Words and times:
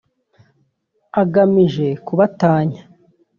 agamije 1.21 1.87
kubatanya 2.05 2.81